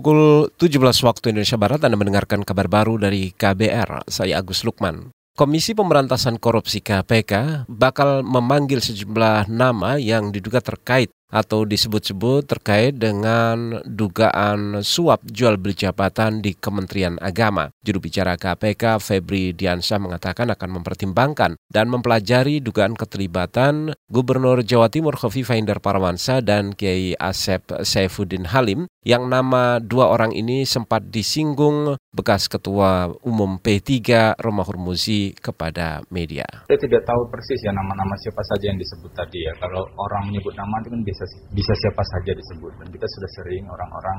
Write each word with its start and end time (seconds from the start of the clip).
Pukul 0.00 0.48
17 0.56 0.80
waktu 0.80 1.36
Indonesia 1.36 1.60
Barat 1.60 1.84
Anda 1.84 1.92
mendengarkan 1.92 2.40
kabar 2.40 2.72
baru 2.72 2.96
dari 2.96 3.36
KBR. 3.36 4.08
Saya 4.08 4.40
Agus 4.40 4.64
Lukman. 4.64 5.12
Komisi 5.36 5.76
Pemberantasan 5.76 6.40
Korupsi 6.40 6.80
KPK 6.80 7.68
bakal 7.68 8.24
memanggil 8.24 8.80
sejumlah 8.80 9.52
nama 9.52 10.00
yang 10.00 10.32
diduga 10.32 10.64
terkait 10.64 11.12
atau 11.30 11.62
disebut-sebut 11.62 12.44
terkait 12.44 12.98
dengan 12.98 13.80
dugaan 13.86 14.82
suap 14.82 15.22
jual 15.24 15.56
beli 15.56 15.78
jabatan 15.78 16.42
di 16.42 16.58
Kementerian 16.58 17.16
Agama. 17.22 17.70
Juru 17.80 18.02
bicara 18.02 18.34
KPK 18.34 18.98
Febri 18.98 19.54
Diansyah 19.54 20.02
mengatakan 20.02 20.50
akan 20.50 20.82
mempertimbangkan 20.82 21.54
dan 21.70 21.86
mempelajari 21.88 22.58
dugaan 22.58 22.98
keterlibatan 22.98 23.94
Gubernur 24.10 24.66
Jawa 24.66 24.90
Timur 24.90 25.14
Khofifah 25.14 25.56
Indar 25.56 25.78
Parawansa 25.78 26.42
dan 26.42 26.74
Kiai 26.74 27.14
Asep 27.14 27.62
Saifuddin 27.86 28.50
Halim 28.50 28.90
yang 29.00 29.32
nama 29.32 29.80
dua 29.80 30.12
orang 30.12 30.36
ini 30.36 30.68
sempat 30.68 31.08
disinggung 31.08 31.96
bekas 32.12 32.52
Ketua 32.52 33.08
Umum 33.24 33.56
P3 33.56 34.34
Roma 34.36 34.60
Hurmuzi 34.66 35.32
kepada 35.38 36.04
media. 36.12 36.44
Saya 36.68 36.76
tidak 36.76 37.08
tahu 37.08 37.30
persis 37.32 37.64
ya 37.64 37.72
nama-nama 37.72 38.12
siapa 38.20 38.42
saja 38.44 38.68
yang 38.68 38.76
disebut 38.76 39.14
tadi 39.16 39.46
ya. 39.46 39.56
Kalau 39.56 39.88
orang 39.96 40.28
menyebut 40.28 40.52
nama 40.52 40.82
itu 40.84 40.92
kan 40.92 41.00
bisa 41.20 41.36
bisa 41.52 41.72
siapa 41.76 42.02
saja 42.16 42.32
disebut 42.32 42.72
dan 42.80 42.88
kita 42.88 43.04
sudah 43.04 43.30
sering 43.36 43.64
orang-orang 43.68 44.18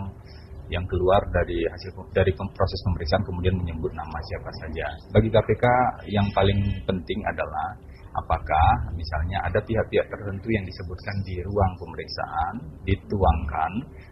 yang 0.71 0.85
keluar 0.87 1.19
dari 1.33 1.67
hasil 1.67 1.91
dari 2.15 2.31
proses 2.31 2.79
pemeriksaan 2.87 3.23
kemudian 3.27 3.55
menyebut 3.59 3.91
nama 3.91 4.17
siapa 4.23 4.51
saja. 4.63 4.85
Bagi 5.11 5.27
KPK 5.27 5.65
yang 6.07 6.27
paling 6.31 6.59
penting 6.87 7.19
adalah 7.27 7.75
apakah 8.11 8.91
misalnya 8.95 9.39
ada 9.47 9.59
pihak-pihak 9.63 10.07
tertentu 10.11 10.47
yang 10.51 10.65
disebutkan 10.67 11.15
di 11.23 11.39
ruang 11.47 11.73
pemeriksaan 11.79 12.53
dituangkan 12.83 13.71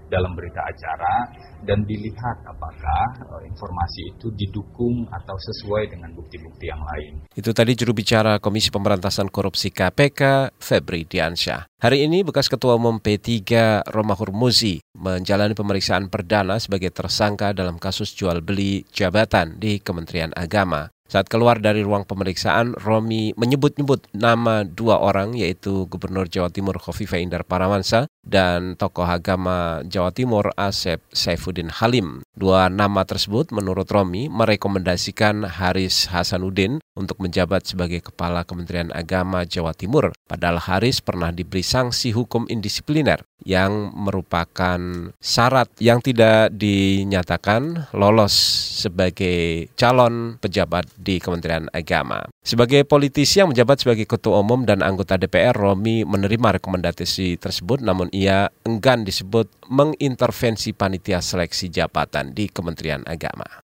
dalam 0.10 0.34
berita 0.34 0.60
acara 0.66 1.16
dan 1.64 1.86
dilihat 1.86 2.38
apakah 2.50 3.04
uh, 3.30 3.42
informasi 3.46 4.16
itu 4.18 4.28
didukung 4.34 5.06
atau 5.14 5.38
sesuai 5.38 5.94
dengan 5.94 6.10
bukti-bukti 6.18 6.66
yang 6.68 6.82
lain. 6.82 7.24
Itu 7.38 7.54
tadi 7.54 7.78
juru 7.78 7.94
bicara 7.94 8.42
Komisi 8.42 8.74
Pemberantasan 8.74 9.30
Korupsi 9.30 9.70
KPK, 9.70 10.52
Febri 10.58 11.06
Diansyah. 11.06 11.70
Hari 11.80 12.10
ini 12.10 12.26
bekas 12.26 12.52
Ketua 12.52 12.76
Umum 12.76 13.00
P3 13.00 13.40
Roma 13.88 14.18
Hurmuzi 14.18 14.84
menjalani 15.00 15.56
pemeriksaan 15.56 16.12
perdana 16.12 16.60
sebagai 16.60 16.92
tersangka 16.92 17.56
dalam 17.56 17.80
kasus 17.80 18.12
jual 18.12 18.44
beli 18.44 18.84
jabatan 18.92 19.62
di 19.62 19.80
Kementerian 19.80 20.36
Agama. 20.36 20.92
Saat 21.10 21.26
keluar 21.26 21.58
dari 21.58 21.82
ruang 21.82 22.06
pemeriksaan, 22.06 22.78
Romi 22.78 23.34
menyebut-nyebut 23.34 24.14
nama 24.14 24.62
dua 24.62 25.02
orang 25.02 25.34
yaitu 25.34 25.90
Gubernur 25.90 26.30
Jawa 26.30 26.54
Timur 26.54 26.78
Khofifah 26.78 27.18
Indar 27.18 27.42
Parawansa 27.50 28.06
dan 28.22 28.78
tokoh 28.78 29.10
agama 29.10 29.82
Jawa 29.90 30.14
Timur 30.14 30.54
Asep 30.54 31.02
Saifuddin 31.10 31.74
Halim. 31.74 32.22
Dua 32.38 32.70
nama 32.70 33.10
tersebut 33.10 33.50
menurut 33.50 33.90
Romi 33.90 34.30
merekomendasikan 34.30 35.50
Haris 35.50 36.14
Hasanuddin 36.14 36.78
untuk 37.00 37.24
menjabat 37.24 37.64
sebagai 37.64 38.04
Kepala 38.04 38.44
Kementerian 38.44 38.92
Agama 38.92 39.48
Jawa 39.48 39.72
Timur. 39.72 40.12
Padahal 40.28 40.60
Haris 40.60 41.00
pernah 41.00 41.32
diberi 41.32 41.64
sanksi 41.64 42.12
hukum 42.12 42.44
indisipliner 42.52 43.24
yang 43.48 43.96
merupakan 43.96 44.80
syarat 45.24 45.72
yang 45.80 46.04
tidak 46.04 46.52
dinyatakan 46.52 47.88
lolos 47.96 48.36
sebagai 48.84 49.72
calon 49.80 50.36
pejabat 50.44 50.92
di 51.00 51.24
Kementerian 51.24 51.72
Agama. 51.72 52.28
Sebagai 52.44 52.84
politisi 52.84 53.40
yang 53.40 53.56
menjabat 53.56 53.80
sebagai 53.80 54.04
Ketua 54.04 54.44
Umum 54.44 54.68
dan 54.68 54.84
anggota 54.84 55.16
DPR, 55.16 55.56
Romi 55.56 56.04
menerima 56.04 56.60
rekomendasi 56.60 57.40
tersebut 57.40 57.80
namun 57.80 58.12
ia 58.12 58.52
enggan 58.68 59.08
disebut 59.08 59.48
mengintervensi 59.72 60.76
panitia 60.76 61.24
seleksi 61.24 61.72
jabatan 61.72 62.36
di 62.36 62.52
Kementerian 62.52 63.08
Agama. 63.08 63.69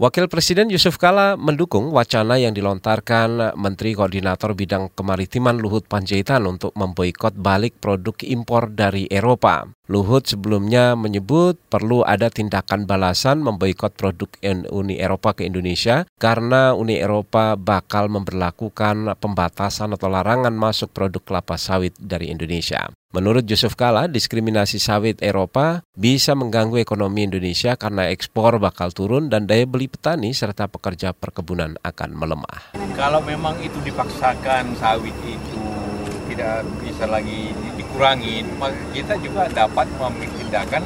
Wakil 0.00 0.24
Presiden 0.24 0.72
Yusuf 0.72 0.96
Kala 0.96 1.36
mendukung 1.36 1.92
wacana 1.92 2.40
yang 2.40 2.56
dilontarkan 2.56 3.52
Menteri 3.60 3.92
Koordinator 3.92 4.56
Bidang 4.56 4.88
Kemaritiman 4.96 5.60
Luhut 5.60 5.84
Panjaitan 5.84 6.48
untuk 6.48 6.72
memboikot 6.72 7.36
balik 7.36 7.76
produk 7.76 8.16
impor 8.24 8.72
dari 8.72 9.04
Eropa. 9.12 9.68
Luhut 9.92 10.24
sebelumnya 10.24 10.96
menyebut 10.96 11.60
perlu 11.68 12.00
ada 12.00 12.32
tindakan 12.32 12.88
balasan 12.88 13.44
memboikot 13.44 13.92
produk 13.92 14.32
Uni 14.72 14.96
Eropa 14.96 15.36
ke 15.36 15.44
Indonesia 15.44 16.08
karena 16.16 16.72
Uni 16.72 16.96
Eropa 16.96 17.60
bakal 17.60 18.08
memperlakukan 18.08 19.20
pembatasan 19.20 19.92
atau 19.92 20.08
larangan 20.08 20.56
masuk 20.56 20.96
produk 20.96 21.20
kelapa 21.20 21.60
sawit 21.60 21.92
dari 22.00 22.32
Indonesia. 22.32 22.88
Menurut 23.12 23.44
Yusuf 23.44 23.76
Kala, 23.76 24.08
diskriminasi 24.08 24.80
sawit 24.80 25.20
Eropa 25.20 25.84
bisa 25.92 26.32
mengganggu 26.32 26.80
ekonomi 26.80 27.28
Indonesia 27.28 27.76
karena 27.76 28.08
ekspor 28.08 28.56
bakal 28.56 28.96
turun 28.96 29.28
dan 29.28 29.44
daya 29.44 29.68
beli 29.68 29.92
petani 29.92 30.32
serta 30.32 30.72
pekerja 30.72 31.12
perkebunan 31.12 31.76
akan 31.84 32.16
melemah. 32.16 32.72
Kalau 32.96 33.20
memang 33.20 33.60
itu 33.60 33.76
dipaksakan 33.84 34.72
sawit 34.80 35.12
itu 35.28 35.71
tidak 36.32 36.64
bisa 36.80 37.04
lagi 37.04 37.52
dikurangi, 37.76 38.40
kita 38.96 39.20
juga 39.20 39.46
dapat 39.52 39.84
mengambil 40.00 40.28
tindakan 40.40 40.82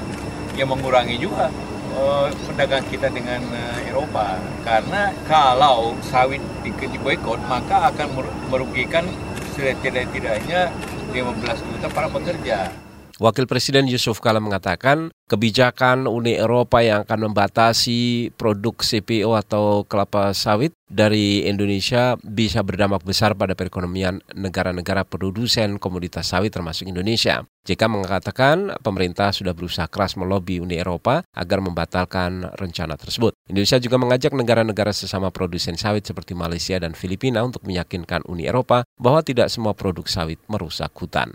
yang 0.59 0.69
mengurangi 0.73 1.17
juga 1.23 1.53
uh, 1.95 2.27
pedagang 2.51 2.85
kita 2.91 3.07
dengan 3.15 3.41
uh, 3.55 3.79
Eropa. 3.87 4.43
Karena 4.67 5.15
kalau 5.31 5.95
sawit 6.03 6.43
di, 6.67 6.75
boykot, 6.75 7.39
maka 7.47 7.95
akan 7.95 8.27
merugikan 8.51 9.07
setidak-tidaknya 9.55 10.69
15 11.15 11.69
juta 11.71 11.87
para 11.95 12.11
pekerja. 12.11 12.86
Wakil 13.17 13.49
Presiden 13.49 13.89
Yusuf 13.89 14.21
Kala 14.21 14.45
mengatakan 14.45 15.09
kebijakan 15.25 16.05
Uni 16.05 16.37
Eropa 16.37 16.85
yang 16.85 17.09
akan 17.09 17.33
membatasi 17.33 18.29
produk 18.37 18.77
CPO 18.77 19.33
atau 19.33 19.89
kelapa 19.89 20.37
sawit 20.37 20.77
dari 20.85 21.49
Indonesia 21.49 22.21
bisa 22.21 22.61
berdampak 22.61 23.09
besar 23.09 23.33
pada 23.33 23.57
perekonomian 23.57 24.21
negara-negara 24.37 25.09
produsen 25.09 25.81
komoditas 25.81 26.29
sawit 26.29 26.53
termasuk 26.53 26.93
Indonesia. 26.93 27.41
JK 27.65 27.89
mengatakan 27.89 28.77
pemerintah 28.85 29.33
sudah 29.33 29.57
berusaha 29.57 29.89
keras 29.89 30.21
melobi 30.21 30.61
Uni 30.61 30.77
Eropa 30.77 31.25
agar 31.33 31.65
membatalkan 31.65 32.53
rencana 32.61 33.01
tersebut. 33.01 33.33
Indonesia 33.49 33.81
juga 33.81 33.97
mengajak 33.97 34.37
negara-negara 34.37 34.93
sesama 34.93 35.33
produsen 35.33 35.81
sawit 35.81 36.05
seperti 36.05 36.37
Malaysia 36.37 36.77
dan 36.77 36.93
Filipina 36.93 37.41
untuk 37.41 37.65
meyakinkan 37.65 38.29
Uni 38.29 38.45
Eropa 38.45 38.85
bahwa 39.01 39.25
tidak 39.25 39.49
semua 39.49 39.73
produk 39.73 40.05
sawit 40.05 40.37
merusak 40.53 40.93
hutan. 41.01 41.33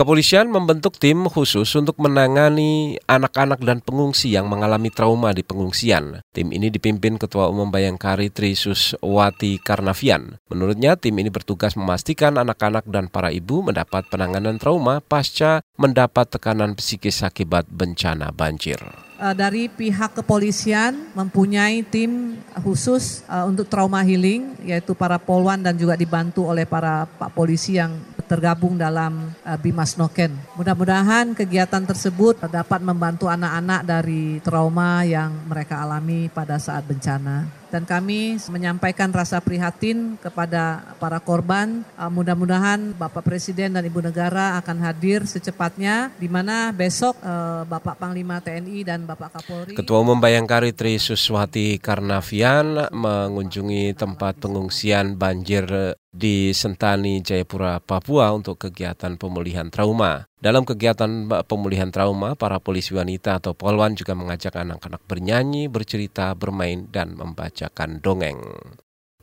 Kepolisian 0.00 0.48
membentuk 0.48 0.96
tim 0.96 1.28
khusus 1.28 1.68
untuk 1.76 2.00
menangani 2.00 2.96
anak-anak 3.04 3.60
dan 3.60 3.84
pengungsi 3.84 4.32
yang 4.32 4.48
mengalami 4.48 4.88
trauma 4.88 5.28
di 5.36 5.44
pengungsian. 5.44 6.24
Tim 6.32 6.56
ini 6.56 6.72
dipimpin 6.72 7.20
Ketua 7.20 7.52
Umum 7.52 7.68
Bayangkari 7.68 8.32
Trisus 8.32 8.96
Wati 9.04 9.60
Karnavian. 9.60 10.40
Menurutnya, 10.48 10.96
tim 10.96 11.20
ini 11.20 11.28
bertugas 11.28 11.76
memastikan 11.76 12.40
anak-anak 12.40 12.88
dan 12.88 13.12
para 13.12 13.28
ibu 13.28 13.60
mendapat 13.60 14.08
penanganan 14.08 14.56
trauma 14.56 15.04
pasca 15.04 15.60
mendapat 15.76 16.32
tekanan 16.32 16.80
psikis 16.80 17.20
akibat 17.20 17.68
bencana 17.68 18.32
banjir 18.32 18.80
uh, 19.20 19.36
dari 19.36 19.68
pihak 19.68 20.16
kepolisian 20.16 21.12
mempunyai 21.12 21.84
tim 21.84 22.40
khusus 22.64 23.20
uh, 23.28 23.44
untuk 23.44 23.68
trauma 23.68 24.00
healing 24.00 24.56
yaitu 24.64 24.96
para 24.96 25.20
polwan 25.20 25.60
dan 25.60 25.76
juga 25.76 25.94
dibantu 25.94 26.48
oleh 26.48 26.64
para 26.64 27.04
pak 27.04 27.36
polisi 27.36 27.76
yang 27.76 28.00
tergabung 28.30 28.78
dalam 28.78 29.34
uh, 29.42 29.58
Bimas 29.58 29.98
Noken. 29.98 30.30
Mudah-mudahan 30.54 31.34
kegiatan 31.34 31.82
tersebut 31.82 32.38
dapat 32.46 32.78
membantu 32.78 33.26
anak-anak 33.26 33.82
dari 33.82 34.38
trauma 34.38 35.02
yang 35.02 35.34
mereka 35.50 35.82
alami 35.82 36.30
pada 36.30 36.54
saat 36.62 36.86
bencana 36.86 37.59
dan 37.70 37.86
kami 37.86 38.36
menyampaikan 38.50 39.14
rasa 39.14 39.38
prihatin 39.38 40.18
kepada 40.18 40.94
para 40.98 41.22
korban. 41.22 41.86
Uh, 41.94 42.10
mudah-mudahan 42.10 42.92
Bapak 42.98 43.24
Presiden 43.26 43.78
dan 43.78 43.86
Ibu 43.86 44.10
Negara 44.10 44.58
akan 44.60 44.78
hadir 44.84 45.24
secepatnya 45.24 46.10
di 46.18 46.26
mana 46.26 46.74
besok 46.74 47.16
uh, 47.22 47.62
Bapak 47.64 47.96
Panglima 47.96 48.42
TNI 48.42 48.78
dan 48.86 49.06
Bapak 49.06 49.40
Kapolri. 49.40 49.74
Ketua 49.78 50.02
Umum 50.02 50.18
Bayangkari 50.18 50.74
Tri 50.74 50.98
Suswati 50.98 51.78
Karnavian 51.78 52.90
mengunjungi 52.90 53.94
tempat 53.94 54.42
pengungsian 54.42 55.14
banjir 55.16 55.96
di 56.10 56.50
Sentani, 56.50 57.22
Jayapura, 57.22 57.78
Papua 57.78 58.34
untuk 58.34 58.58
kegiatan 58.58 59.14
pemulihan 59.14 59.70
trauma. 59.70 60.29
Dalam 60.40 60.64
kegiatan 60.64 61.28
pemulihan 61.44 61.92
trauma, 61.92 62.32
para 62.32 62.56
polisi 62.56 62.96
wanita 62.96 63.36
atau 63.36 63.52
polwan 63.52 63.92
juga 63.92 64.16
mengajak 64.16 64.56
anak-anak 64.56 65.04
bernyanyi, 65.04 65.68
bercerita, 65.68 66.32
bermain, 66.32 66.88
dan 66.88 67.12
membacakan 67.12 68.00
dongeng. 68.00 68.40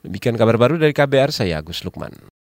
Demikian 0.05 0.37
kabar 0.37 0.61
baru 0.61 0.77
dari 0.77 0.93
KBR, 0.93 1.33
saya 1.33 1.57
Agus 1.57 1.81
Lukman. 1.81 2.13